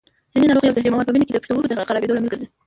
[0.31, 2.47] ځینې ناروغۍ او زهري مواد په وینه کې د پښتورګو د خرابېدو لامل ګرځي.